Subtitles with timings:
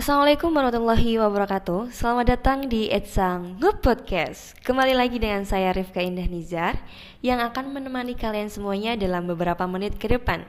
[0.00, 6.24] Assalamualaikum warahmatullahi wabarakatuh Selamat datang di Etsang Good Podcast Kembali lagi dengan saya Rifka Indah
[6.24, 6.80] Nizar
[7.20, 10.48] Yang akan menemani kalian semuanya dalam beberapa menit ke depan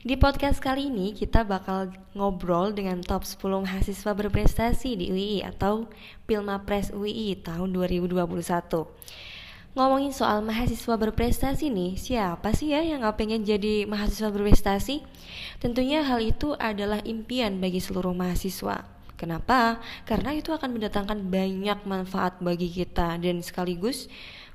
[0.00, 5.92] Di podcast kali ini kita bakal ngobrol dengan top 10 mahasiswa berprestasi di UII Atau
[6.24, 8.16] Pilma Press UII tahun 2021
[9.76, 15.04] Ngomongin soal mahasiswa berprestasi nih, siapa sih ya yang gak pengen jadi mahasiswa berprestasi?
[15.60, 18.95] Tentunya hal itu adalah impian bagi seluruh mahasiswa.
[19.16, 19.80] Kenapa?
[20.04, 24.12] Karena itu akan mendatangkan banyak manfaat bagi kita dan sekaligus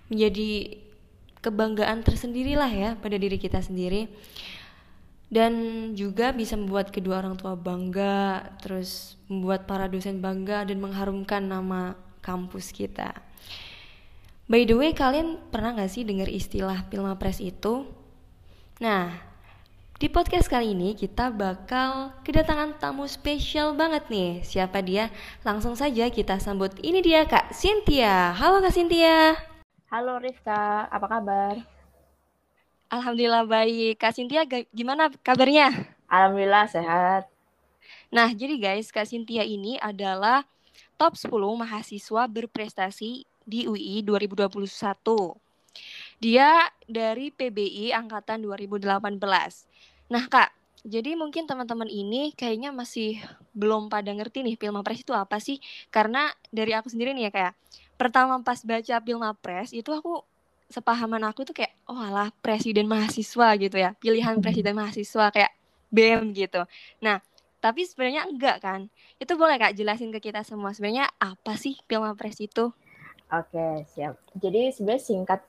[0.08, 0.78] menjadi
[1.42, 4.06] kebanggaan tersendiri lah ya pada diri kita sendiri
[5.32, 5.54] dan
[5.96, 11.96] juga bisa membuat kedua orang tua bangga, terus membuat para dosen bangga dan mengharumkan nama
[12.20, 13.16] kampus kita.
[14.52, 17.88] By the way, kalian pernah gak sih dengar istilah Pilmapres itu?
[18.84, 19.16] Nah,
[20.02, 24.42] di podcast kali ini kita bakal kedatangan tamu spesial banget nih.
[24.42, 25.14] Siapa dia?
[25.46, 26.74] Langsung saja kita sambut.
[26.82, 28.34] Ini dia Kak Cynthia.
[28.34, 29.38] Halo Kak Cynthia.
[29.94, 31.54] Halo Rifka, apa kabar?
[32.90, 34.02] Alhamdulillah baik.
[34.02, 34.42] Kak Cynthia
[34.74, 35.70] gimana kabarnya?
[36.10, 37.30] Alhamdulillah sehat.
[38.10, 40.50] Nah, jadi guys, Kak Cynthia ini adalah
[40.98, 41.30] top 10
[41.62, 44.50] mahasiswa berprestasi di UI 2021.
[46.18, 48.82] Dia dari PBI angkatan 2018.
[50.12, 50.52] Nah, Kak,
[50.84, 53.16] jadi mungkin teman-teman ini kayaknya masih
[53.56, 55.64] belum pada ngerti nih Pilmapres itu apa sih?
[55.88, 57.54] Karena dari aku sendiri nih ya kayak
[57.96, 60.20] pertama pas baca Pilmapres itu aku
[60.68, 63.96] sepahaman aku tuh kayak oh alah presiden mahasiswa gitu ya.
[64.04, 65.56] Pilihan presiden mahasiswa kayak
[65.96, 66.68] BEM gitu.
[67.00, 67.24] Nah,
[67.64, 68.92] tapi sebenarnya enggak kan?
[69.16, 72.76] Itu boleh Kak jelasin ke kita semua sebenarnya apa sih Pilmapres itu?
[73.32, 74.20] Oke, siap.
[74.36, 75.40] Jadi sebenarnya singkat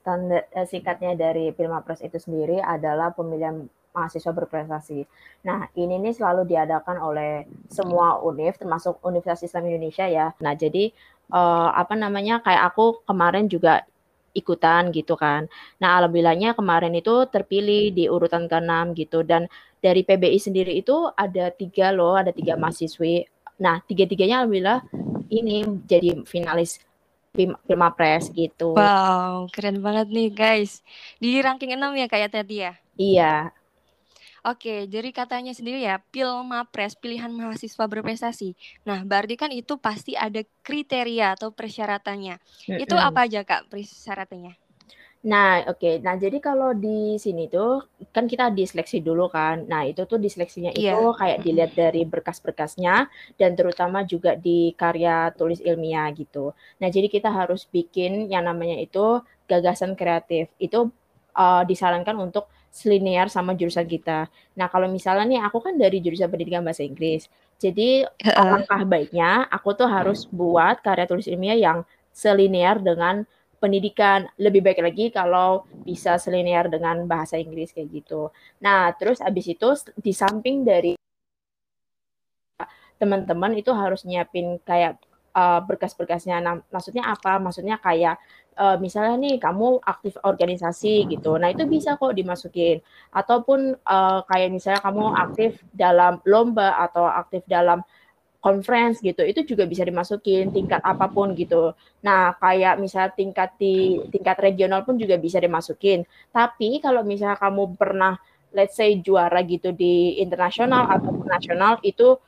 [0.55, 5.04] eh, singkatnya dari Pilmapres itu sendiri adalah pemilihan mahasiswa berprestasi.
[5.44, 10.32] Nah, ini nih selalu diadakan oleh semua univ, termasuk Universitas Islam Indonesia ya.
[10.40, 10.90] Nah, jadi
[11.33, 13.84] uh, apa namanya kayak aku kemarin juga
[14.33, 15.46] ikutan gitu kan.
[15.77, 19.20] Nah, alhamdulillahnya kemarin itu terpilih di urutan ke-6 gitu.
[19.22, 19.46] Dan
[19.84, 23.28] dari PBI sendiri itu ada tiga loh, ada tiga mahasiswi.
[23.61, 24.80] Nah, tiga-tiganya alhamdulillah
[25.28, 26.80] ini jadi finalis
[27.33, 28.77] Pilmapres gitu.
[28.77, 30.84] Wow, keren banget nih guys.
[31.17, 32.77] Di ranking 6 ya kayak tadi ya?
[33.00, 33.61] Iya.
[34.42, 38.58] Oke, jadi katanya sendiri ya, Pilmapres, pilihan mahasiswa berprestasi.
[38.83, 42.42] Nah, berarti kan itu pasti ada kriteria atau persyaratannya.
[42.42, 42.83] Mm -hmm.
[42.83, 44.58] Itu apa aja Kak persyaratannya?
[45.23, 45.79] Nah, oke.
[45.79, 45.95] Okay.
[46.03, 49.63] Nah, jadi kalau di sini tuh kan kita diseleksi dulu kan.
[49.70, 50.98] Nah, itu tuh diseleksinya yeah.
[50.98, 53.07] itu kayak dilihat dari berkas-berkasnya
[53.39, 56.51] dan terutama juga di karya tulis ilmiah gitu.
[56.83, 60.51] Nah, jadi kita harus bikin yang namanya itu gagasan kreatif.
[60.59, 60.91] Itu
[61.39, 64.33] uh, disarankan untuk selinear sama jurusan kita.
[64.56, 67.28] Nah, kalau misalnya nih aku kan dari jurusan pendidikan bahasa Inggris.
[67.60, 68.02] Jadi
[68.33, 71.78] alangkah baiknya aku tuh harus buat karya tulis ilmiah yang
[72.11, 73.28] selinear dengan
[73.62, 78.34] pendidikan lebih baik lagi kalau bisa selinear dengan bahasa Inggris kayak gitu.
[78.58, 80.98] Nah, terus abis itu di samping dari
[82.98, 84.98] teman-teman itu harus nyiapin kayak
[85.34, 86.38] uh, berkas-berkasnya.
[86.40, 87.40] Nah, maksudnya apa?
[87.40, 88.16] Maksudnya kayak
[88.56, 91.36] uh, misalnya nih kamu aktif organisasi gitu.
[91.40, 92.80] Nah, itu bisa kok dimasukin.
[93.12, 97.82] Ataupun uh, kayak misalnya kamu aktif dalam lomba atau aktif dalam
[98.42, 101.70] conference gitu itu juga bisa dimasukin tingkat apa pun gitu.
[102.02, 106.02] Nah, kayak misalnya tingkat di tingkat regional pun juga bisa dimasukin.
[106.34, 108.18] Tapi kalau misalnya kamu pernah
[108.52, 112.18] let's say juara gitu di internasional atau nasional itu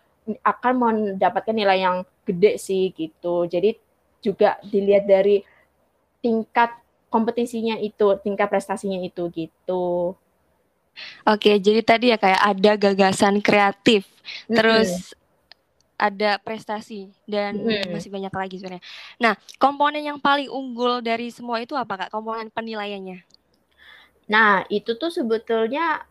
[0.41, 3.45] akan mendapatkan nilai yang gede sih gitu.
[3.47, 3.77] Jadi
[4.25, 5.45] juga dilihat dari
[6.25, 6.73] tingkat
[7.13, 10.17] kompetisinya itu, tingkat prestasinya itu gitu.
[11.27, 14.07] Oke, jadi tadi ya kayak ada gagasan kreatif,
[14.47, 15.13] terus
[15.95, 17.95] ada prestasi dan hmm.
[17.95, 18.85] masih banyak lagi sebenarnya.
[19.23, 22.11] Nah, komponen yang paling unggul dari semua itu apa Kak?
[22.11, 23.23] Komponen penilaiannya?
[24.31, 26.03] Nah, itu tuh sebetulnya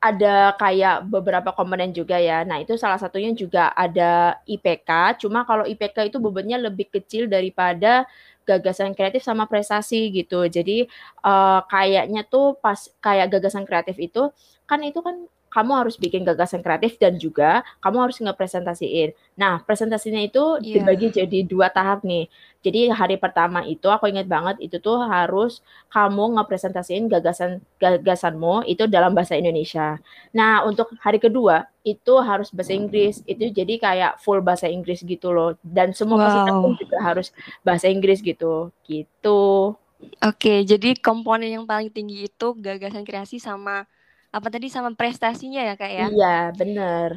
[0.00, 2.40] ada kayak beberapa komponen juga ya.
[2.40, 5.20] Nah, itu salah satunya juga ada IPK.
[5.20, 8.08] Cuma kalau IPK itu bebannya lebih kecil daripada
[8.48, 10.48] gagasan kreatif sama prestasi gitu.
[10.48, 10.88] Jadi
[11.20, 14.32] uh, kayaknya tuh pas kayak gagasan kreatif itu
[14.64, 19.12] kan itu kan kamu harus bikin gagasan kreatif dan juga kamu harus ngepresentasiin.
[19.34, 20.80] Nah, presentasinya itu yeah.
[20.80, 22.30] dibagi jadi dua tahap nih.
[22.60, 28.84] Jadi hari pertama itu aku ingat banget itu tuh harus kamu ngepresentasiin gagasan gagasanmu itu
[28.84, 29.96] dalam bahasa Indonesia.
[30.36, 33.24] Nah, untuk hari kedua itu harus bahasa Inggris.
[33.24, 35.56] Itu jadi kayak full bahasa Inggris gitu loh.
[35.64, 36.24] Dan semua wow.
[36.28, 37.32] peserta pun juga harus
[37.64, 38.68] bahasa Inggris gitu.
[38.84, 39.72] Gitu.
[40.20, 43.88] Oke, jadi komponen yang paling tinggi itu gagasan kreasi sama
[44.30, 46.06] apa tadi sama prestasinya ya kak ya?
[46.08, 47.08] Iya benar.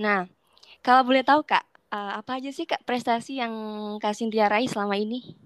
[0.00, 0.26] Nah
[0.80, 3.52] kalau boleh tahu kak uh, apa aja sih Kak prestasi yang
[4.00, 5.36] Kak Cynthia raih selama ini?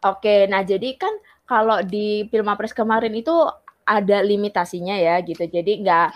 [0.00, 1.12] Oke, nah jadi kan
[1.44, 3.36] kalau di Pilmapres kemarin itu
[3.84, 5.44] ada limitasinya ya gitu.
[5.44, 6.06] Jadi nggak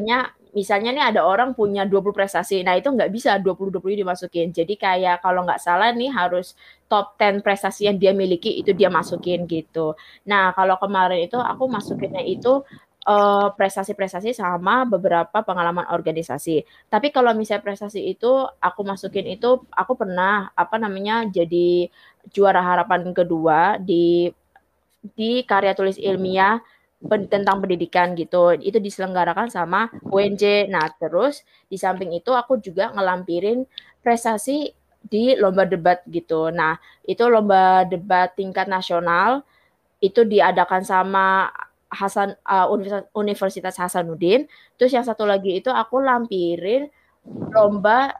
[0.00, 4.48] hanya misalnya nih ada orang punya 20 prestasi, nah itu nggak bisa 20-20 dimasukin.
[4.54, 6.54] Jadi kayak kalau nggak salah nih harus
[6.86, 9.98] top 10 prestasi yang dia miliki itu dia masukin gitu.
[10.30, 12.62] Nah kalau kemarin itu aku masukinnya itu
[13.04, 16.64] uh, prestasi-prestasi sama beberapa pengalaman organisasi.
[16.88, 21.88] Tapi kalau misalnya prestasi itu aku masukin itu aku pernah apa namanya jadi
[22.32, 24.32] juara harapan kedua di
[25.14, 26.60] di karya tulis ilmiah
[27.28, 28.56] tentang pendidikan gitu.
[28.56, 30.72] Itu diselenggarakan sama UNJ.
[30.72, 33.68] Nah, terus di samping itu aku juga ngelampirin
[34.00, 34.72] prestasi
[35.04, 36.48] di lomba debat gitu.
[36.48, 39.44] Nah, itu lomba debat tingkat nasional
[40.00, 41.48] itu diadakan sama
[41.94, 42.66] Hasan uh,
[43.14, 44.50] Universitas Hasanuddin.
[44.74, 46.90] Terus yang satu lagi itu aku lampirin
[47.54, 48.12] lomba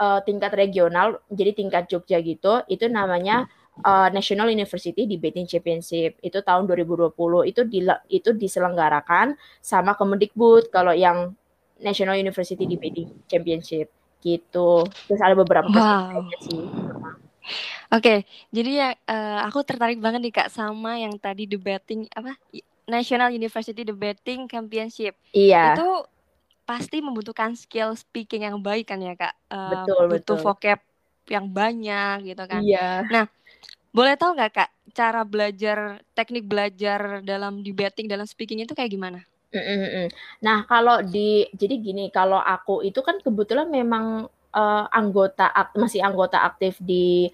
[0.00, 2.64] uh, tingkat regional, jadi tingkat Jogja gitu.
[2.66, 3.46] Itu namanya
[3.84, 7.14] uh, National University Debating Championship itu tahun 2020
[7.50, 7.80] itu di,
[8.10, 11.36] itu diselenggarakan sama Kemendikbud kalau yang
[11.78, 14.82] National University Debating Championship gitu.
[15.06, 16.26] Terus ada beberapa wow.
[16.42, 16.66] sih.
[17.88, 18.18] Oke, okay,
[18.52, 22.36] jadi ya uh, aku tertarik banget nih kak sama yang tadi debating apa
[22.88, 25.14] National University Debating Championship.
[25.36, 25.76] Iya.
[25.76, 26.08] Itu
[26.64, 29.36] pasti membutuhkan skill speaking yang baik kan ya kak.
[29.48, 30.44] Uh, betul butuh betul.
[30.44, 30.80] vocab
[31.28, 32.60] yang banyak gitu kan.
[32.64, 33.04] Iya.
[33.08, 33.24] Nah
[33.92, 39.24] boleh tahu nggak kak cara belajar teknik belajar dalam debating dalam speaking itu kayak gimana?
[40.44, 46.44] Nah kalau di jadi gini kalau aku itu kan kebetulan memang uh, anggota masih anggota
[46.44, 47.32] aktif di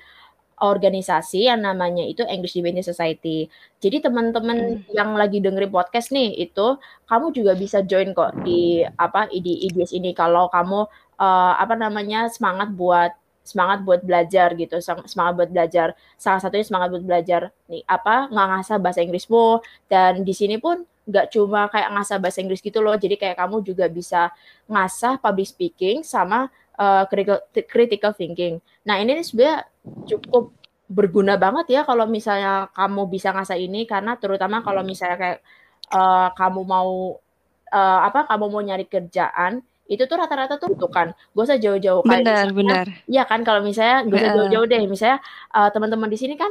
[0.60, 3.50] organisasi yang namanya itu English Debating Society.
[3.82, 4.94] Jadi teman-teman hmm.
[4.94, 6.78] yang lagi dengerin podcast nih itu
[7.10, 10.86] kamu juga bisa join kok di apa di IDS ini kalau kamu
[11.18, 13.12] uh, apa namanya semangat buat
[13.44, 15.92] semangat buat belajar gitu, semangat buat belajar.
[16.16, 19.60] Salah satunya semangat buat belajar nih apa nggak ngasah bahasa Inggrismu
[19.90, 22.96] dan di sini pun nggak cuma kayak ngasah bahasa Inggris gitu loh.
[22.96, 24.32] Jadi kayak kamu juga bisa
[24.68, 26.48] ngasah public speaking sama
[26.80, 28.58] uh, critical, critical thinking.
[28.88, 30.56] Nah ini sebenarnya cukup
[30.88, 35.38] berguna banget ya kalau misalnya kamu bisa ngasah ini karena terutama kalau misalnya kayak
[35.92, 37.16] uh, kamu mau
[37.72, 41.12] uh, apa kamu mau nyari kerjaan itu tuh rata-rata tuh butuhkan.
[41.12, 42.00] Gak usah jauh-jauh.
[42.08, 42.86] Kayak benar misalnya, benar.
[43.04, 44.82] Iya kan kalau misalnya gak usah jauh-jauh deh.
[44.88, 45.18] Misalnya
[45.52, 46.48] uh, teman-teman di sini kan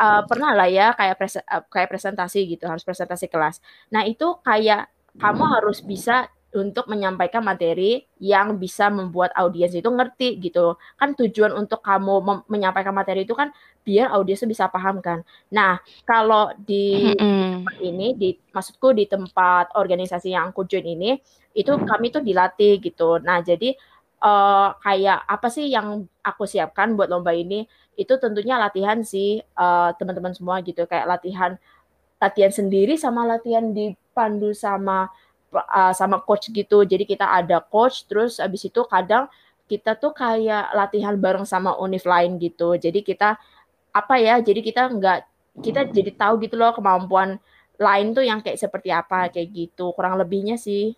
[0.00, 3.60] uh, pernah lah ya kayak pres uh, kayak presentasi gitu harus presentasi kelas.
[3.92, 4.88] Nah itu kayak
[5.20, 10.78] kamu harus bisa untuk menyampaikan materi yang bisa membuat audiens itu ngerti gitu.
[10.94, 13.50] Kan tujuan untuk kamu menyampaikan materi itu kan
[13.82, 15.26] biar audiens bisa paham kan.
[15.50, 21.18] Nah, kalau di tempat ini di maksudku di tempat organisasi yang aku join ini
[21.52, 23.18] itu kami tuh dilatih gitu.
[23.18, 23.74] Nah, jadi
[24.22, 27.66] uh, kayak apa sih yang aku siapkan buat lomba ini?
[27.98, 31.58] Itu tentunya latihan sih uh, teman-teman semua gitu kayak latihan
[32.22, 35.12] latihan sendiri sama latihan dipandu sama
[35.54, 36.82] uh, sama coach gitu.
[36.82, 39.30] Jadi kita ada coach terus abis itu kadang
[39.64, 42.76] kita tuh kayak latihan bareng sama univ lain gitu.
[42.76, 43.38] Jadi kita
[43.94, 44.42] apa ya?
[44.42, 45.18] Jadi kita nggak
[45.62, 47.38] kita jadi tahu gitu loh kemampuan
[47.78, 49.94] lain tuh yang kayak seperti apa kayak gitu.
[49.94, 50.94] Kurang lebihnya sih.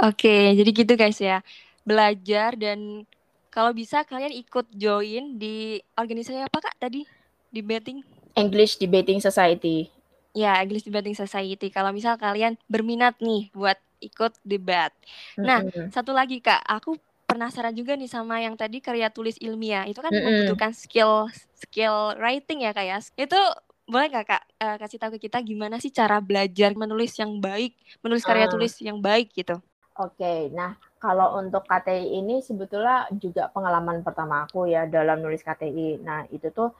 [0.00, 1.44] Oke, jadi gitu guys ya.
[1.86, 3.06] Belajar dan
[3.52, 7.04] kalau bisa kalian ikut join di organisasi apa Kak tadi?
[7.52, 8.00] Debating
[8.32, 9.92] English Debating Society.
[10.32, 11.68] Ya, English Debating Society.
[11.68, 14.90] Kalau misal kalian berminat nih buat ikut debat.
[15.38, 15.94] Nah, mm-hmm.
[15.94, 16.98] satu lagi Kak, aku
[17.28, 19.86] penasaran juga nih sama yang tadi karya tulis ilmiah.
[19.86, 20.26] Itu kan mm-hmm.
[20.48, 22.98] membutuhkan skill skill writing ya Kak ya.
[23.14, 23.38] Itu
[23.86, 27.76] boleh nggak Kak uh, kasih tahu ke kita gimana sih cara belajar menulis yang baik,
[28.00, 28.52] menulis karya uh.
[28.52, 29.60] tulis yang baik gitu?
[30.00, 30.40] Oke, okay.
[30.48, 36.00] nah kalau untuk KTI ini sebetulnya juga pengalaman pertama aku ya dalam nulis KTI.
[36.00, 36.72] Nah itu tuh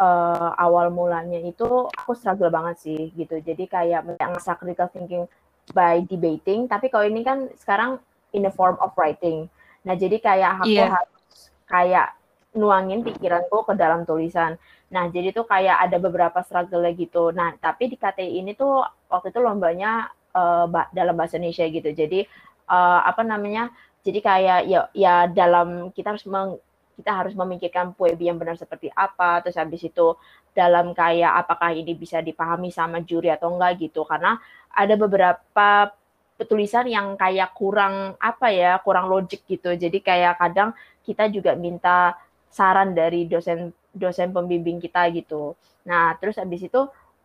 [0.00, 3.36] uh, awal mulanya itu aku struggle banget sih gitu.
[3.38, 5.28] Jadi kayak ngerasa critical thinking
[5.76, 8.00] by debating, tapi kalau ini kan sekarang
[8.32, 9.46] in the form of writing.
[9.84, 10.90] Nah, jadi kayak aku yeah.
[10.90, 11.38] harus
[11.68, 12.08] kayak
[12.56, 14.58] nuangin pikiranku ke dalam tulisan.
[14.90, 17.30] Nah, jadi tuh kayak ada beberapa struggle gitu.
[17.30, 21.94] Nah, tapi di KTI ini tuh waktu itu lombanya uh, dalam bahasa Indonesia gitu.
[21.94, 22.26] Jadi
[22.66, 23.70] uh, apa namanya?
[24.00, 26.56] Jadi kayak ya ya dalam kita harus meng,
[27.00, 30.14] kita harus memikirkan puebi yang benar seperti apa, terus habis itu
[30.52, 34.04] dalam kayak apakah ini bisa dipahami sama juri atau enggak gitu.
[34.04, 34.36] Karena
[34.70, 35.90] ada beberapa
[36.36, 39.72] petulisan yang kayak kurang apa ya, kurang logik gitu.
[39.72, 42.14] Jadi kayak kadang kita juga minta
[42.52, 45.56] saran dari dosen dosen pembimbing kita gitu.
[45.88, 46.80] Nah, terus habis itu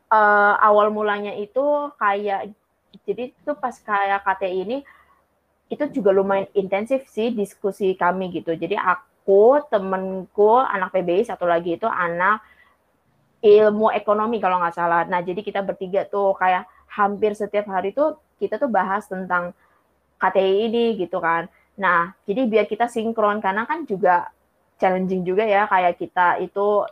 [0.10, 2.52] uh, awal mulanya itu kayak
[3.04, 4.78] jadi itu pas kayak KTI ini
[5.66, 8.54] itu juga lumayan intensif sih diskusi kami gitu.
[8.54, 9.04] Jadi aku,
[9.70, 12.46] temenku, anak PBI, satu lagi itu anak
[13.42, 15.06] ilmu ekonomi kalau nggak salah.
[15.06, 19.52] Nah, jadi kita bertiga tuh kayak hampir setiap hari tuh kita tuh bahas tentang
[20.18, 21.46] KTI ini gitu kan.
[21.76, 24.32] Nah, jadi biar kita sinkron karena kan juga
[24.80, 26.84] challenging juga ya kayak kita itu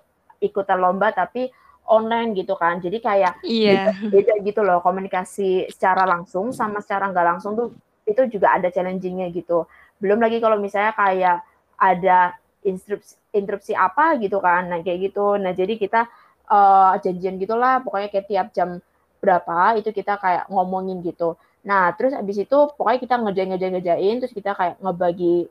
[0.44, 1.50] ikutan lomba tapi
[1.88, 2.80] online gitu kan.
[2.80, 3.92] Jadi kayak iya.
[3.92, 7.68] beda, beda gitu loh komunikasi secara langsung sama secara nggak langsung tuh
[8.04, 9.68] itu juga ada challengingnya gitu.
[10.00, 11.44] Belum lagi kalau misalnya kayak
[11.78, 15.36] ada instruksi interupsi apa gitu kan, nah kayak gitu.
[15.42, 16.08] Nah jadi kita
[16.48, 18.80] uh, janjian gitulah, pokoknya kayak tiap jam
[19.20, 21.36] berapa itu kita kayak ngomongin gitu.
[21.64, 25.48] Nah terus abis itu pokoknya kita ngerjain ngerjain ngerjain, terus kita kayak ngebagi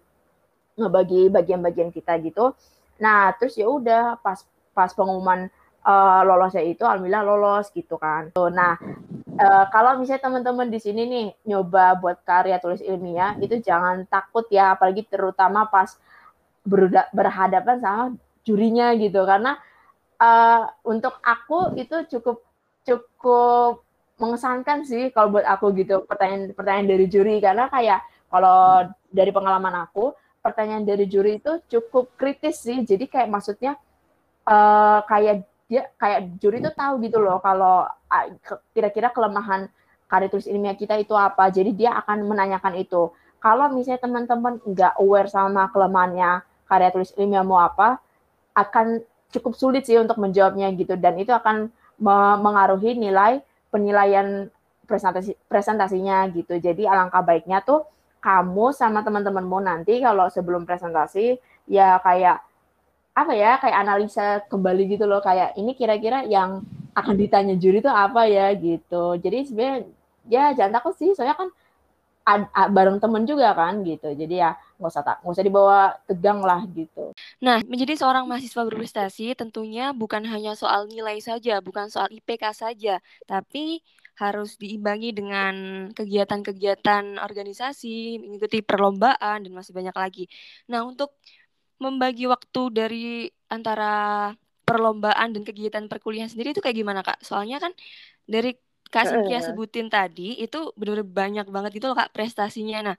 [0.78, 2.54] ngebagi bagian-bagian kita gitu.
[3.02, 4.40] Nah terus ya udah pas
[4.72, 5.52] pas pengumuman
[5.84, 8.32] uh, lolosnya itu alhamdulillah lolos gitu kan.
[8.32, 8.78] Nah,
[9.38, 14.44] uh, kalau misalnya teman-teman di sini nih nyoba buat karya tulis ilmiah itu jangan takut
[14.52, 15.96] ya apalagi terutama pas
[17.12, 18.04] berhadapan sama
[18.46, 19.22] jurinya gitu.
[19.24, 19.58] Karena
[20.20, 22.42] uh, untuk aku itu cukup
[22.82, 23.82] cukup
[24.18, 27.36] mengesankan sih kalau buat aku gitu pertanyaan-pertanyaan dari juri.
[27.42, 28.00] Karena kayak
[28.32, 32.82] kalau dari pengalaman aku pertanyaan dari juri itu cukup kritis sih.
[32.82, 33.78] Jadi kayak maksudnya
[34.46, 37.88] uh, kayak dia kayak juri itu tahu gitu loh kalau
[38.76, 39.72] kira-kira kelemahan
[40.04, 41.48] karya tulis ilmiah kita itu apa.
[41.48, 43.08] Jadi dia akan menanyakan itu.
[43.40, 47.96] Kalau misalnya teman-teman nggak aware sama kelemahannya karya tulis ilmiah mau apa,
[48.52, 49.00] akan
[49.32, 51.00] cukup sulit sih untuk menjawabnya gitu.
[51.00, 51.72] Dan itu akan
[52.44, 53.40] mengaruhi nilai
[53.72, 54.52] penilaian
[54.84, 56.60] presentasi presentasinya gitu.
[56.60, 57.88] Jadi alangkah baiknya tuh
[58.20, 62.44] kamu sama teman-temanmu nanti kalau sebelum presentasi ya kayak
[63.12, 66.64] apa ya kayak analisa kembali gitu loh kayak ini kira-kira yang
[66.96, 69.16] akan ditanya juri itu apa ya gitu.
[69.20, 69.78] Jadi sebenarnya
[70.28, 71.48] ya jangan takut sih soalnya kan
[72.24, 74.12] ad, ad, bareng temen juga kan gitu.
[74.16, 75.78] Jadi ya nggak usah tak nggak usah dibawa
[76.08, 77.12] tegang lah gitu.
[77.44, 82.96] Nah menjadi seorang mahasiswa berprestasi tentunya bukan hanya soal nilai saja bukan soal IPK saja
[83.28, 83.84] tapi
[84.20, 85.54] harus diimbangi dengan
[85.96, 90.24] kegiatan-kegiatan organisasi mengikuti perlombaan dan masih banyak lagi.
[90.68, 91.16] Nah untuk
[91.82, 94.30] membagi waktu dari antara
[94.62, 97.18] perlombaan dan kegiatan perkuliahan sendiri itu kayak gimana kak?
[97.26, 97.74] Soalnya kan
[98.24, 98.54] dari
[98.92, 102.92] Kak Cynthia sebutin tadi itu benar-benar banyak banget gitu loh kak prestasinya.
[102.92, 102.96] Nah,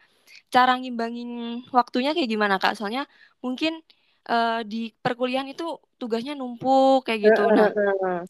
[0.50, 2.74] cara ngimbangin waktunya kayak gimana kak?
[2.74, 3.06] Soalnya
[3.46, 3.78] mungkin
[4.26, 7.46] uh, di perkuliahan itu tugasnya numpuk kayak gitu.
[7.46, 7.70] Nah,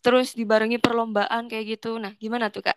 [0.04, 1.96] terus dibarengi perlombaan kayak gitu.
[2.04, 2.76] Nah, gimana tuh kak?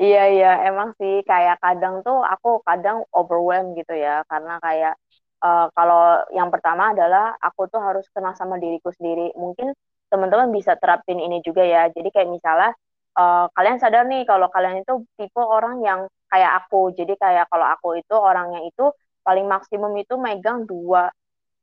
[0.00, 4.98] Iya iya emang sih kayak kadang tuh aku kadang overwhelmed gitu ya karena kayak
[5.44, 9.36] uh, kalau yang pertama adalah aku tuh harus kenal sama diriku sendiri.
[9.36, 9.76] Mungkin
[10.08, 11.92] teman-teman bisa terapin ini juga ya.
[11.92, 12.72] Jadi kayak misalnya
[13.20, 16.00] uh, kalian sadar nih kalau kalian itu tipe orang yang
[16.32, 16.96] kayak aku.
[16.96, 18.90] Jadi kayak kalau aku itu orangnya itu
[19.24, 21.12] paling maksimum itu megang dua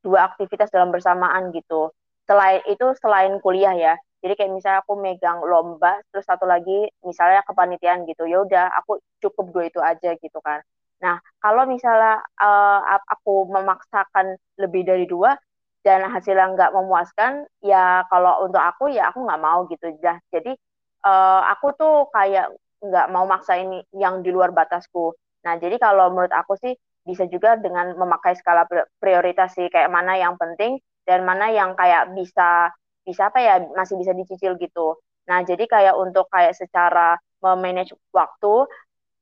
[0.02, 1.90] dua aktivitas dalam bersamaan gitu.
[2.26, 3.94] Selain itu selain kuliah ya.
[4.22, 8.22] Jadi kayak misalnya aku megang lomba, terus satu lagi misalnya kepanitiaan gitu.
[8.30, 10.62] Ya udah, aku cukup dua itu aja gitu kan.
[11.02, 12.80] Nah, kalau misalnya uh,
[13.10, 15.34] aku memaksakan lebih dari dua
[15.82, 19.90] dan hasilnya nggak memuaskan, ya kalau untuk aku ya aku nggak mau gitu.
[19.98, 20.22] ya.
[20.30, 20.54] Jadi
[21.02, 25.14] uh, aku tuh kayak nggak mau maksa ini yang di luar batasku.
[25.42, 28.62] Nah, jadi kalau menurut aku sih bisa juga dengan memakai skala
[29.02, 32.70] prioritas sih kayak mana yang penting dan mana yang kayak bisa
[33.02, 34.94] bisa apa ya masih bisa dicicil gitu.
[35.26, 38.70] Nah, jadi kayak untuk kayak secara memanage waktu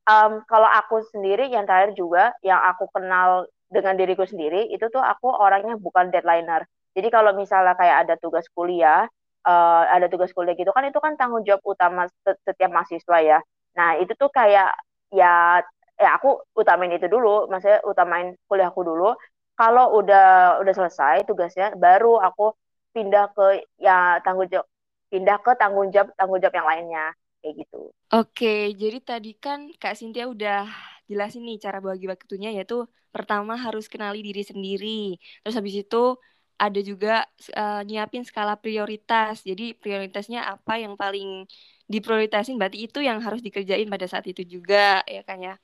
[0.07, 5.01] um, kalau aku sendiri yang terakhir juga yang aku kenal dengan diriku sendiri itu tuh
[5.01, 6.67] aku orangnya bukan deadlineer.
[6.97, 9.07] Jadi kalau misalnya kayak ada tugas kuliah,
[9.47, 12.11] uh, ada tugas kuliah gitu kan itu kan tanggung jawab utama
[12.47, 13.39] setiap mahasiswa ya.
[13.79, 14.75] Nah itu tuh kayak
[15.15, 15.63] ya
[16.01, 19.15] ya aku utamain itu dulu, maksudnya utamain kuliahku dulu.
[19.55, 22.57] Kalau udah udah selesai tugasnya, baru aku
[22.91, 24.67] pindah ke ya tanggung jawab
[25.11, 27.07] pindah ke tanggung jawab tanggung jawab yang lainnya
[27.41, 27.81] kayak gitu.
[28.11, 30.67] Oke, jadi tadi kan Kak Sintia udah
[31.11, 35.19] jelasin nih cara bagi waktunya yaitu pertama harus kenali diri sendiri.
[35.43, 36.19] Terus habis itu
[36.61, 37.25] ada juga
[37.57, 39.43] uh, nyiapin skala prioritas.
[39.43, 41.49] Jadi prioritasnya apa yang paling
[41.91, 45.55] diprioritasin berarti itu yang harus dikerjain pada saat itu juga ya kan ya.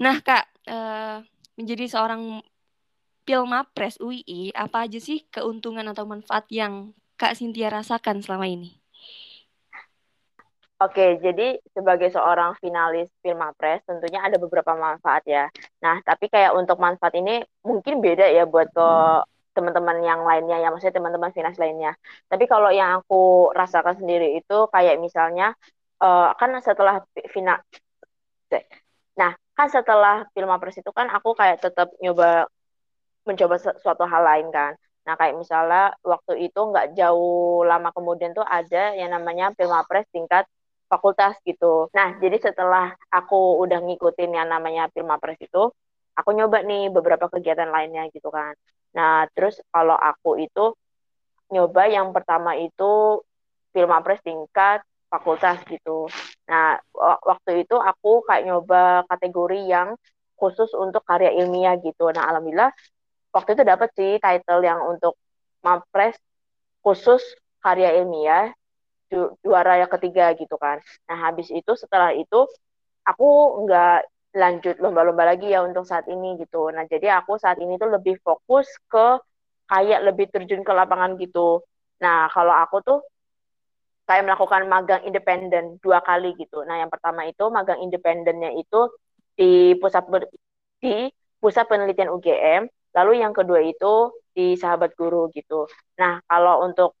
[0.00, 1.20] Nah, Kak, uh,
[1.60, 2.40] menjadi seorang
[3.28, 8.79] Pilmapres UII, apa aja sih keuntungan atau manfaat yang Kak Sintia rasakan selama ini?
[10.80, 15.44] Oke, jadi sebagai seorang finalis Filmapres tentunya ada beberapa manfaat ya.
[15.84, 18.88] Nah, tapi kayak untuk manfaat ini mungkin beda ya buat ke
[19.52, 21.92] teman-teman yang lainnya ya, maksudnya teman-teman finalis lainnya.
[22.32, 25.52] Tapi kalau yang aku rasakan sendiri itu kayak misalnya
[26.00, 27.60] uh, kan setelah final
[29.20, 32.48] Nah, kan setelah Pilmapres itu kan aku kayak tetap nyoba
[33.28, 34.72] mencoba suatu hal lain kan.
[35.06, 40.44] Nah kayak misalnya waktu itu nggak jauh lama kemudian tuh ada yang namanya Pilmapres tingkat
[40.90, 41.86] fakultas gitu.
[41.94, 45.70] Nah jadi setelah aku udah ngikutin yang namanya Pilmapres itu,
[46.18, 48.52] aku nyoba nih beberapa kegiatan lainnya gitu kan.
[48.92, 50.74] Nah terus kalau aku itu
[51.54, 53.22] nyoba yang pertama itu
[53.70, 56.06] Pilmapres tingkat fakultas gitu.
[56.46, 56.78] Nah,
[57.26, 59.88] waktu itu aku kayak nyoba kategori yang
[60.38, 62.10] khusus untuk karya ilmiah gitu.
[62.14, 62.70] Nah, alhamdulillah
[63.34, 65.18] waktu itu dapat sih title yang untuk
[65.60, 66.16] Mapres
[66.80, 67.20] khusus
[67.60, 68.54] karya ilmiah
[69.10, 70.78] ju juara yang ketiga gitu kan.
[71.10, 72.46] Nah, habis itu setelah itu
[73.06, 73.26] aku
[73.66, 73.96] nggak
[74.38, 76.70] lanjut lomba-lomba lagi ya untuk saat ini gitu.
[76.70, 79.18] Nah, jadi aku saat ini tuh lebih fokus ke
[79.70, 81.62] kayak lebih terjun ke lapangan gitu.
[82.02, 82.98] Nah, kalau aku tuh
[84.06, 86.66] kayak melakukan magang independen dua kali gitu.
[86.66, 88.90] Nah, yang pertama itu magang independennya itu
[89.38, 90.26] di pusat ber,
[90.82, 95.70] di pusat penelitian UGM, lalu yang kedua itu di Sahabat Guru gitu.
[96.02, 96.98] Nah, kalau untuk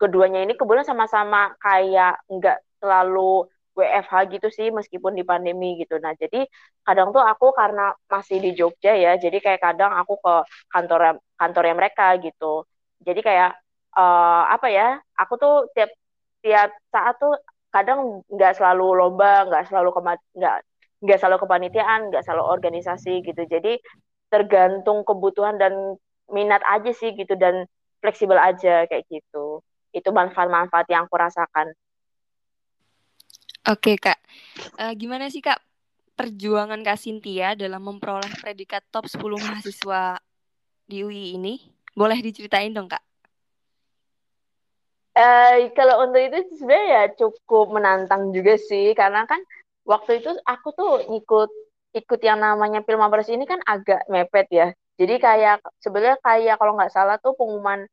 [0.00, 3.46] keduanya ini kebetulan sama-sama kayak nggak selalu
[3.78, 6.02] WFH gitu sih meskipun di pandemi gitu.
[6.02, 6.46] Nah, jadi
[6.82, 10.34] kadang tuh aku karena masih di Jogja ya, jadi kayak kadang aku ke
[10.74, 12.66] kantor kantornya mereka gitu.
[13.06, 13.54] Jadi kayak
[13.94, 14.98] uh, apa ya?
[15.22, 15.90] Aku tuh tiap
[16.42, 17.38] tiap saat tuh
[17.70, 19.88] kadang nggak selalu lomba, nggak selalu
[20.34, 20.56] nggak
[21.04, 23.42] nggak selalu kepanitiaan, nggak selalu organisasi gitu.
[23.46, 23.78] Jadi
[24.28, 25.72] tergantung kebutuhan dan
[26.28, 27.64] minat aja sih gitu dan
[28.02, 29.62] fleksibel aja kayak gitu.
[29.92, 31.72] Itu manfaat-manfaat yang aku rasakan.
[33.68, 34.16] Oke kak,
[34.80, 35.60] uh, gimana sih kak
[36.16, 40.16] perjuangan kak Cynthia dalam memperoleh predikat top 10 mahasiswa
[40.88, 41.60] di UI ini?
[41.92, 43.04] Boleh diceritain dong kak?
[45.18, 49.42] Uh, kalau untuk itu sebenarnya ya cukup menantang juga sih karena kan
[49.82, 51.50] waktu itu aku tuh ikut
[51.98, 54.68] ikut yang namanya Pilmapres ini kan agak mepet ya.
[54.98, 57.84] Jadi kayak sebenarnya kayak kalau nggak salah tuh pengumuman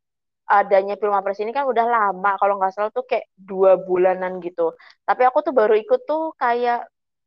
[0.46, 4.74] adanya Pilmapres ini kan udah lama kalau nggak salah tuh kayak dua bulanan gitu.
[5.06, 6.86] Tapi aku tuh baru ikut tuh kayak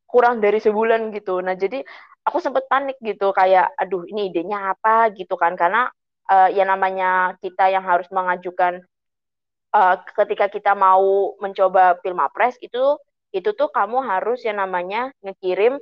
[0.09, 1.43] kurang dari sebulan gitu.
[1.43, 1.83] Nah jadi
[2.27, 5.91] aku sempet panik gitu kayak aduh ini idenya apa gitu kan karena
[6.31, 8.85] uh, ya namanya kita yang harus mengajukan
[9.75, 12.97] uh, ketika kita mau mencoba Pilmapres itu
[13.33, 15.77] itu tuh kamu harus yang namanya ngekirim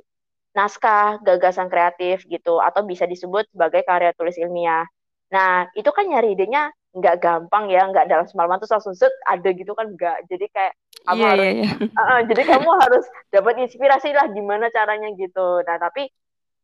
[0.51, 4.83] naskah gagasan kreatif gitu atau bisa disebut sebagai karya tulis ilmiah.
[5.31, 9.49] Nah itu kan nyari idenya nggak gampang ya, nggak dalam semalaman tuh langsung set ada
[9.53, 10.25] gitu kan nggak.
[10.27, 10.73] Jadi kayak
[11.05, 12.01] kamu yeah, harus, yeah, yeah.
[12.01, 15.61] Uh, jadi kamu harus dapat inspirasi lah gimana caranya gitu.
[15.63, 16.09] Nah tapi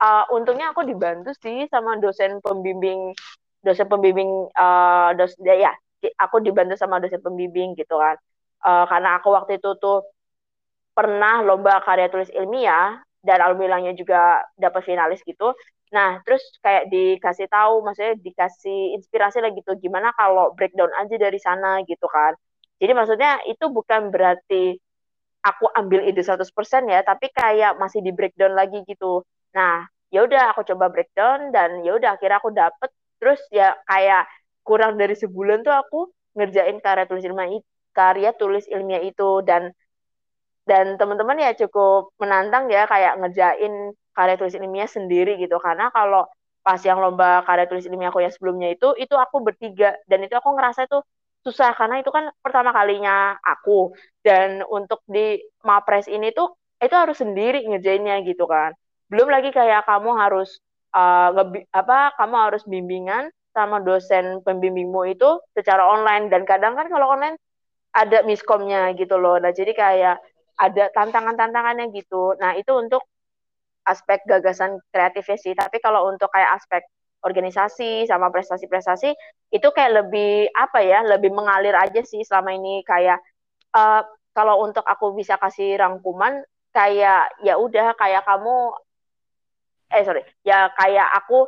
[0.03, 3.15] uh, untungnya aku dibantu sih sama dosen pembimbing
[3.63, 5.71] dosen pembimbing uh, dos ya
[6.19, 8.19] aku dibantu sama dosen pembimbing gitu kan
[8.67, 10.03] uh, karena aku waktu itu tuh
[10.93, 15.55] pernah lomba karya tulis ilmiah dan alhamdulillahnya juga dapat finalis gitu
[15.93, 21.37] nah terus kayak dikasih tahu maksudnya dikasih inspirasi lagi gitu gimana kalau breakdown aja dari
[21.37, 22.33] sana gitu kan.
[22.81, 24.75] Jadi maksudnya itu bukan berarti
[25.43, 29.21] aku ambil ide 100% ya tapi kayak masih di breakdown lagi gitu.
[29.57, 32.89] Nah ya udah aku coba breakdown dan ya udah akhirnya aku dapet.
[33.21, 34.27] Terus ya kayak
[34.67, 35.99] kurang dari sebulan tuh aku
[36.37, 37.61] ngerjain karya tulis ilmiah
[37.93, 39.43] karya tulis ilmiah itu.
[39.45, 39.69] Dan
[40.63, 45.57] dan teman-teman ya cukup menantang ya kayak ngerjain karya tulis ilmiah sendiri gitu.
[45.59, 46.25] Karena kalau
[46.63, 49.97] pas yang lomba karya tulis ilmiah aku yang sebelumnya itu itu aku bertiga.
[50.07, 51.03] Dan itu aku ngerasa itu
[51.43, 53.91] susah karena itu kan pertama kalinya aku.
[54.23, 58.71] Dan untuk di mapres ini tuh itu harus sendiri ngerjainnya gitu kan.
[59.11, 60.57] Belum lagi kayak kamu harus
[60.95, 61.35] uh,
[61.75, 66.31] apa kamu harus bimbingan sama dosen pembimbingmu itu secara online.
[66.31, 67.37] Dan kadang kan kalau online
[67.93, 69.37] ada miskomnya gitu loh.
[69.37, 70.17] Nah, jadi kayak
[70.57, 72.33] ada tantangan-tantangannya gitu.
[72.41, 73.05] Nah, itu untuk
[73.87, 75.53] aspek gagasan kreatifnya sih.
[75.55, 76.83] Tapi kalau untuk kayak aspek
[77.23, 79.15] organisasi sama prestasi-prestasi
[79.55, 83.19] itu kayak lebih apa ya, lebih mengalir aja sih selama ini kayak
[83.75, 84.03] uh,
[84.35, 86.43] kalau untuk aku bisa kasih rangkuman
[86.73, 88.73] kayak ya udah kayak kamu
[89.93, 91.45] eh sorry ya kayak aku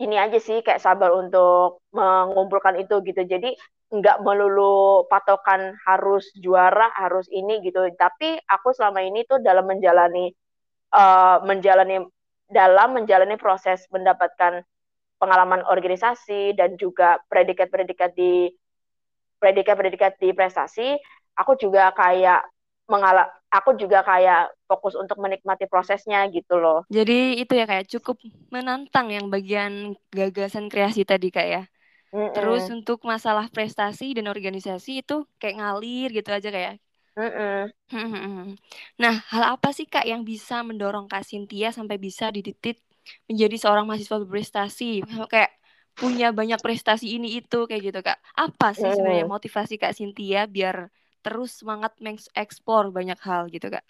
[0.00, 3.20] ini aja sih kayak sabar untuk mengumpulkan itu gitu.
[3.28, 3.52] Jadi
[3.92, 7.84] nggak melulu patokan harus juara, harus ini gitu.
[8.00, 10.32] Tapi aku selama ini tuh dalam menjalani
[10.94, 12.06] uh, menjalani
[12.50, 14.66] dalam menjalani proses mendapatkan
[15.22, 18.50] pengalaman organisasi dan juga predikat-predikat di
[19.40, 20.96] predikat-predikat di prestasi,
[21.38, 22.44] aku juga kayak
[22.90, 26.86] mengalami aku juga kayak fokus untuk menikmati prosesnya gitu loh.
[26.86, 31.62] Jadi itu ya kayak cukup menantang yang bagian gagasan kreasi tadi kak ya.
[32.14, 32.34] Mm -mm.
[32.34, 36.78] Terus untuk masalah prestasi dan organisasi itu kayak ngalir gitu aja kayak.
[39.02, 42.76] Nah, hal apa sih Kak yang bisa mendorong Kak Cynthia sampai bisa dititik
[43.28, 45.02] menjadi seorang mahasiswa berprestasi?
[45.30, 45.50] Kayak
[45.98, 48.18] punya banyak prestasi ini itu kayak gitu Kak.
[48.38, 50.76] Apa sih sebenarnya motivasi Kak Cynthia biar
[51.24, 53.84] terus semangat mengeksplor banyak hal gitu Kak?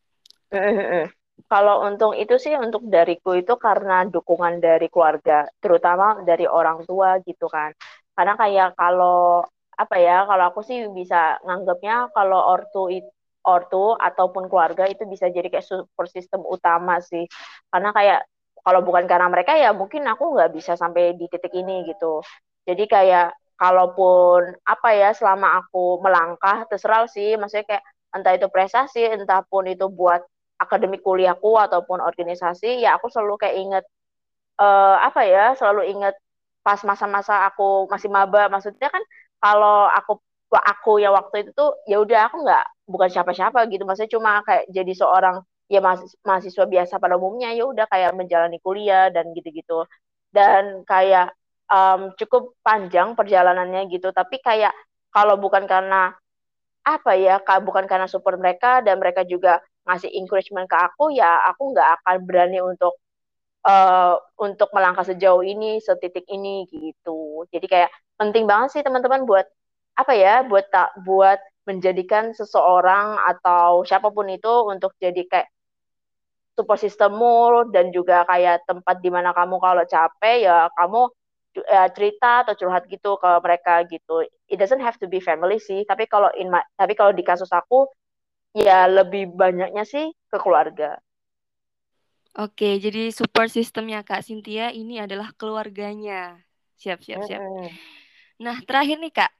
[1.50, 7.10] Kalau untung itu sih untuk dariku itu karena dukungan dari keluarga, terutama dari orang tua
[7.28, 7.70] gitu kan.
[8.14, 9.42] Karena kayak kalau
[9.82, 15.32] apa ya, kalau aku sih bisa nganggapnya kalau ortu itu ortu ataupun keluarga itu bisa
[15.32, 17.24] jadi kayak support system utama sih.
[17.72, 18.20] Karena kayak
[18.60, 22.20] kalau bukan karena mereka ya mungkin aku nggak bisa sampai di titik ini gitu.
[22.68, 27.84] Jadi kayak kalaupun apa ya selama aku melangkah terserah sih, maksudnya kayak
[28.16, 30.20] entah itu prestasi, entah pun itu buat
[30.60, 33.84] akademik kuliahku ataupun organisasi, ya aku selalu kayak inget
[34.60, 36.14] uh, apa ya, selalu inget
[36.60, 39.00] pas masa-masa aku masih maba, maksudnya kan
[39.40, 40.20] kalau aku
[40.52, 44.64] aku ya waktu itu tuh ya udah aku nggak bukan siapa-siapa gitu, maksudnya cuma kayak
[44.70, 45.36] jadi seorang
[45.70, 45.80] ya
[46.26, 47.54] mahasiswa biasa pada umumnya.
[47.54, 49.86] Ya udah kayak menjalani kuliah dan gitu-gitu.
[50.30, 51.34] Dan kayak
[51.70, 54.10] um, cukup panjang perjalanannya gitu.
[54.14, 54.74] Tapi kayak
[55.14, 56.14] kalau bukan karena
[56.80, 61.76] apa ya bukan karena support mereka dan mereka juga ngasih encouragement ke aku ya aku
[61.76, 62.96] nggak akan berani untuk
[63.66, 69.46] uh, untuk melangkah sejauh ini setitik ini gitu jadi kayak penting banget sih teman-teman buat
[69.96, 75.48] apa ya buat tak buat menjadikan seseorang atau siapa pun itu untuk jadi kayak
[76.56, 81.08] support systemmu dan juga kayak tempat di mana kamu kalau capek ya kamu
[81.56, 84.24] ya, cerita atau curhat gitu ke mereka gitu.
[84.50, 87.88] It doesn't have to be family sih, tapi kalau in tapi kalau di kasus aku
[88.54, 90.98] ya lebih banyaknya sih ke keluarga.
[92.38, 96.38] Oke, jadi support sistemnya Kak Cynthia ini adalah keluarganya.
[96.78, 97.42] Siap, siap, siap.
[98.38, 99.32] Nah, terakhir nih Kak,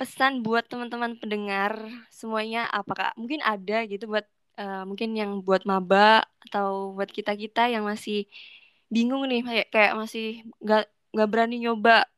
[0.00, 1.76] pesan buat teman-teman pendengar
[2.08, 4.24] semuanya apakah mungkin ada gitu buat
[4.56, 8.24] uh, mungkin yang buat maba atau buat kita kita yang masih
[8.88, 10.24] bingung nih kayak kayak masih
[10.64, 12.08] nggak nggak berani nyoba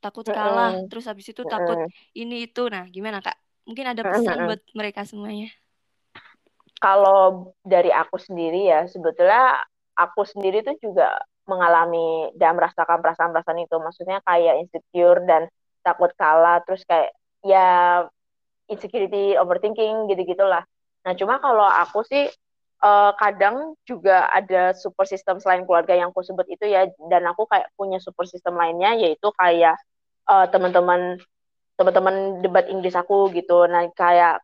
[0.00, 1.78] takut kalah terus habis itu takut
[2.16, 2.60] ini itu.
[2.72, 3.36] Nah gimana kak?
[3.68, 5.52] Mungkin ada pesan buat mereka semuanya
[6.80, 9.60] kalau dari aku sendiri ya sebetulnya
[9.96, 15.46] aku sendiri tuh juga mengalami dan merasakan perasaan-perasaan itu maksudnya kayak insecure dan
[15.80, 17.14] takut kalah terus kayak
[17.46, 18.02] ya
[18.66, 20.66] insecurity overthinking gitu gitulah
[21.06, 22.26] Nah, cuma kalau aku sih
[22.82, 27.46] uh, kadang juga ada support system selain keluarga yang aku sebut itu ya, dan aku
[27.46, 29.78] kayak punya support system lainnya yaitu kayak
[30.26, 31.22] uh, teman-teman
[31.78, 33.70] teman-teman debat Inggris aku gitu.
[33.70, 34.42] Nah, kayak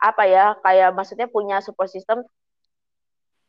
[0.00, 0.56] apa ya?
[0.64, 2.24] Kayak maksudnya punya support system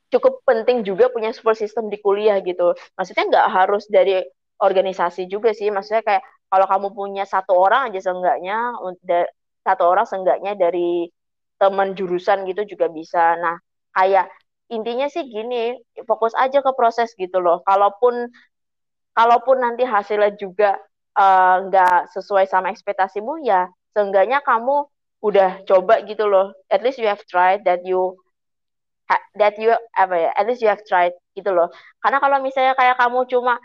[0.10, 2.74] cukup penting juga punya support system di kuliah gitu.
[2.98, 4.22] Maksudnya nggak harus dari
[4.60, 5.70] organisasi juga sih.
[5.70, 8.74] Maksudnya kayak kalau kamu punya satu orang aja seenggaknya
[9.62, 11.08] satu orang seenggaknya dari
[11.62, 13.38] teman jurusan gitu juga bisa.
[13.38, 13.56] Nah,
[13.94, 14.32] kayak
[14.74, 15.78] intinya sih gini,
[16.10, 17.62] fokus aja ke proses gitu loh.
[17.68, 18.32] Kalaupun
[19.14, 20.80] kalaupun nanti hasilnya juga
[21.20, 24.88] eh, nggak uh, sesuai sama ekspektasimu ya, seenggaknya kamu
[25.20, 26.56] udah coba gitu loh.
[26.72, 28.16] At least you have tried that you
[29.40, 31.70] that you apa ya, at least you have tried gitu loh.
[32.00, 33.58] Karena kalau misalnya kayak kamu cuma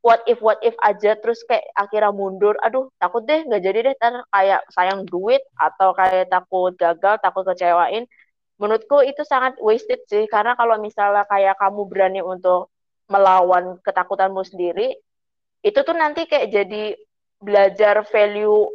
[0.00, 3.96] what if what if aja terus kayak akhirnya mundur aduh takut deh nggak jadi deh
[4.00, 8.08] ter kayak sayang duit atau kayak takut gagal takut kecewain
[8.56, 12.72] menurutku itu sangat wasted sih karena kalau misalnya kayak kamu berani untuk
[13.12, 14.96] melawan ketakutanmu sendiri
[15.60, 16.96] itu tuh nanti kayak jadi
[17.40, 18.68] belajar value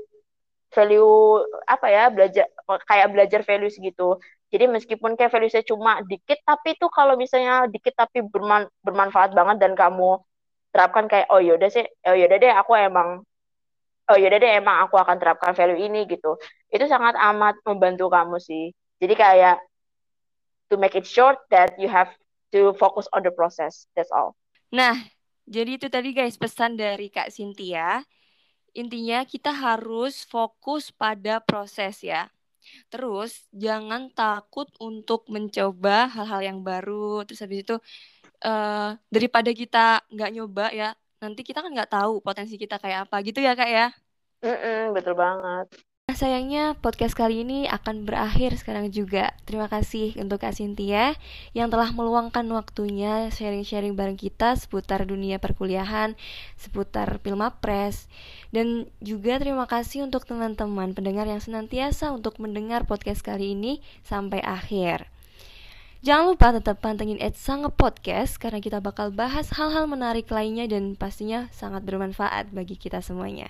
[0.75, 2.45] value apa ya belajar
[2.83, 4.19] kayak belajar value segitu
[4.51, 9.31] jadi meskipun kayak value saya cuma dikit tapi itu kalau misalnya dikit tapi berman, bermanfaat
[9.31, 10.19] banget dan kamu
[10.75, 13.23] terapkan kayak oh yaudah sih oh yaudah deh aku emang
[14.11, 16.37] oh yaudah deh emang aku akan terapkan value ini gitu.
[16.69, 18.71] Itu sangat amat membantu kamu sih.
[19.01, 19.57] Jadi kayak
[20.69, 22.09] to make it short that you have
[22.53, 24.37] to focus on the process that's all.
[24.69, 24.95] Nah
[25.45, 28.01] jadi itu tadi guys pesan dari kak Cynthia
[28.75, 32.27] intinya kita harus fokus pada proses ya.
[32.91, 37.23] Terus jangan takut untuk mencoba hal-hal yang baru.
[37.25, 37.75] Terus habis itu
[38.43, 40.89] uh, daripada kita nggak nyoba ya
[41.23, 43.87] nanti kita kan nggak tahu potensi kita kayak apa gitu ya kak ya?
[44.43, 45.65] Mm-mm, betul banget
[46.05, 49.33] Nah, sayangnya podcast kali ini akan berakhir sekarang juga.
[49.49, 51.17] Terima kasih untuk Kak Cynthia
[51.57, 56.13] yang telah meluangkan waktunya sharing-sharing bareng kita seputar dunia perkuliahan,
[56.61, 58.05] seputar Pilmapres.
[58.53, 64.45] Dan juga terima kasih untuk teman-teman pendengar yang senantiasa untuk mendengar podcast kali ini sampai
[64.45, 65.09] akhir.
[66.05, 71.49] Jangan lupa tetap pantengin Sang Podcast karena kita bakal bahas hal-hal menarik lainnya dan pastinya
[71.49, 73.49] sangat bermanfaat bagi kita semuanya.